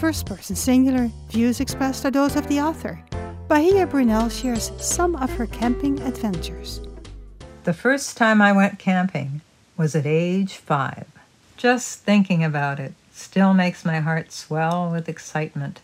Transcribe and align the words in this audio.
First 0.00 0.24
person 0.24 0.56
singular, 0.56 1.10
views 1.28 1.60
expressed 1.60 2.06
are 2.06 2.10
those 2.10 2.34
of 2.34 2.48
the 2.48 2.58
author. 2.58 3.04
Bahia 3.48 3.86
Brunelle 3.86 4.30
shares 4.30 4.72
some 4.78 5.14
of 5.14 5.30
her 5.32 5.46
camping 5.46 6.00
adventures. 6.00 6.80
The 7.64 7.74
first 7.74 8.16
time 8.16 8.40
I 8.40 8.50
went 8.50 8.78
camping 8.78 9.42
was 9.76 9.94
at 9.94 10.06
age 10.06 10.54
five. 10.54 11.06
Just 11.58 11.98
thinking 11.98 12.42
about 12.42 12.80
it 12.80 12.94
still 13.12 13.52
makes 13.52 13.84
my 13.84 14.00
heart 14.00 14.32
swell 14.32 14.90
with 14.90 15.06
excitement. 15.06 15.80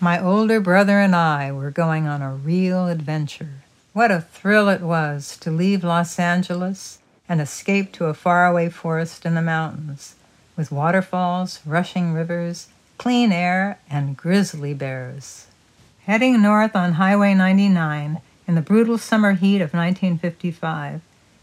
My 0.00 0.20
older 0.20 0.58
brother 0.58 0.98
and 0.98 1.14
I 1.14 1.52
were 1.52 1.70
going 1.70 2.08
on 2.08 2.20
a 2.20 2.34
real 2.34 2.88
adventure. 2.88 3.62
What 3.92 4.10
a 4.10 4.22
thrill 4.22 4.70
it 4.70 4.80
was 4.80 5.36
to 5.36 5.52
leave 5.52 5.84
Los 5.84 6.18
Angeles 6.18 6.98
and 7.28 7.40
escape 7.40 7.92
to 7.92 8.06
a 8.06 8.14
faraway 8.14 8.70
forest 8.70 9.24
in 9.24 9.36
the 9.36 9.40
mountains 9.40 10.16
with 10.56 10.72
waterfalls, 10.72 11.60
rushing 11.64 12.12
rivers, 12.12 12.66
clean 13.02 13.32
air, 13.32 13.80
and 13.90 14.16
grizzly 14.16 14.72
bears. 14.72 15.48
Heading 16.04 16.40
north 16.40 16.76
on 16.76 16.92
Highway 16.92 17.34
99 17.34 18.20
in 18.46 18.54
the 18.54 18.60
brutal 18.60 18.96
summer 18.96 19.32
heat 19.32 19.56
of 19.56 19.74
1955, 19.74 21.00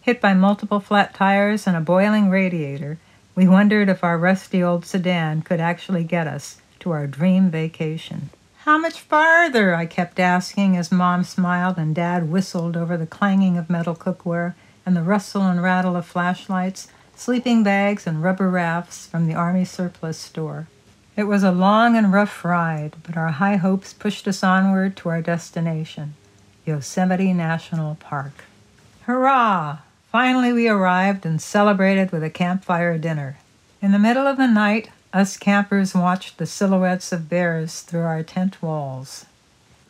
hit 0.00 0.18
by 0.18 0.32
multiple 0.32 0.80
flat 0.80 1.12
tires 1.12 1.66
and 1.66 1.76
a 1.76 1.80
boiling 1.82 2.30
radiator, 2.30 2.96
we 3.34 3.46
wondered 3.46 3.90
if 3.90 4.02
our 4.02 4.16
rusty 4.16 4.62
old 4.62 4.86
sedan 4.86 5.42
could 5.42 5.60
actually 5.60 6.04
get 6.04 6.26
us 6.26 6.56
to 6.80 6.90
our 6.90 7.06
dream 7.06 7.50
vacation. 7.50 8.30
How 8.60 8.78
much 8.78 9.00
farther? 9.00 9.74
I 9.74 9.84
kept 9.84 10.18
asking 10.18 10.78
as 10.78 10.90
Mom 10.90 11.22
smiled 11.22 11.76
and 11.76 11.94
Dad 11.94 12.30
whistled 12.30 12.78
over 12.78 12.96
the 12.96 13.06
clanging 13.06 13.58
of 13.58 13.68
metal 13.68 13.94
cookware 13.94 14.54
and 14.86 14.96
the 14.96 15.02
rustle 15.02 15.42
and 15.42 15.62
rattle 15.62 15.96
of 15.96 16.06
flashlights, 16.06 16.88
sleeping 17.14 17.62
bags, 17.62 18.06
and 18.06 18.22
rubber 18.22 18.48
rafts 18.48 19.06
from 19.06 19.26
the 19.26 19.34
Army 19.34 19.66
surplus 19.66 20.16
store. 20.16 20.66
It 21.14 21.24
was 21.24 21.42
a 21.42 21.52
long 21.52 21.94
and 21.94 22.10
rough 22.10 22.42
ride, 22.42 22.96
but 23.02 23.18
our 23.18 23.32
high 23.32 23.56
hopes 23.56 23.92
pushed 23.92 24.26
us 24.26 24.42
onward 24.42 24.96
to 24.96 25.10
our 25.10 25.20
destination, 25.20 26.14
Yosemite 26.64 27.34
National 27.34 27.96
Park. 27.96 28.44
Hurrah! 29.02 29.78
Finally, 30.10 30.54
we 30.54 30.68
arrived 30.68 31.26
and 31.26 31.40
celebrated 31.40 32.12
with 32.12 32.22
a 32.22 32.30
campfire 32.30 32.96
dinner. 32.96 33.36
In 33.82 33.92
the 33.92 33.98
middle 33.98 34.26
of 34.26 34.38
the 34.38 34.46
night, 34.46 34.88
us 35.12 35.36
campers 35.36 35.94
watched 35.94 36.38
the 36.38 36.46
silhouettes 36.46 37.12
of 37.12 37.28
bears 37.28 37.82
through 37.82 38.04
our 38.04 38.22
tent 38.22 38.62
walls. 38.62 39.26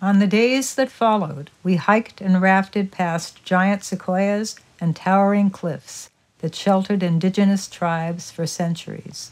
On 0.00 0.18
the 0.18 0.26
days 0.26 0.74
that 0.74 0.90
followed, 0.90 1.50
we 1.62 1.76
hiked 1.76 2.20
and 2.20 2.42
rafted 2.42 2.90
past 2.90 3.44
giant 3.44 3.84
sequoias 3.84 4.56
and 4.80 4.96
towering 4.96 5.50
cliffs 5.50 6.10
that 6.40 6.56
sheltered 6.56 7.04
indigenous 7.04 7.68
tribes 7.68 8.32
for 8.32 8.44
centuries. 8.44 9.30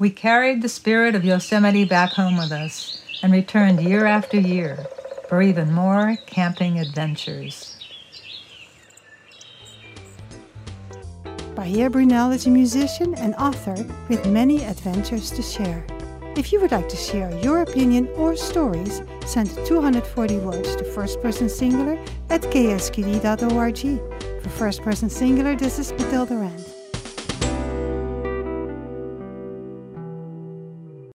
We 0.00 0.08
carried 0.08 0.62
the 0.62 0.68
spirit 0.70 1.14
of 1.14 1.26
Yosemite 1.26 1.84
back 1.84 2.12
home 2.12 2.38
with 2.38 2.52
us 2.52 3.02
and 3.22 3.34
returned 3.34 3.82
year 3.82 4.06
after 4.06 4.40
year 4.40 4.86
for 5.28 5.42
even 5.42 5.70
more 5.74 6.16
camping 6.24 6.78
adventures. 6.78 7.76
Bahia 11.54 11.90
Brunelle 11.90 12.34
is 12.34 12.46
a 12.46 12.50
musician 12.50 13.14
and 13.16 13.34
author 13.34 13.76
with 14.08 14.26
many 14.26 14.64
adventures 14.64 15.30
to 15.32 15.42
share. 15.42 15.84
If 16.34 16.50
you 16.50 16.62
would 16.62 16.72
like 16.72 16.88
to 16.88 16.96
share 16.96 17.38
your 17.42 17.60
opinion 17.60 18.08
or 18.16 18.36
stories, 18.36 19.02
send 19.26 19.50
240 19.66 20.38
words 20.38 20.76
to 20.76 20.84
first 20.84 21.20
person 21.20 21.46
singular 21.46 22.02
at 22.30 22.40
ksqd.org. 22.40 23.78
For 24.42 24.48
first 24.48 24.80
person 24.80 25.10
singular, 25.10 25.56
this 25.56 25.78
is 25.78 25.92
Matilda 25.92 26.36
Rand. 26.36 26.79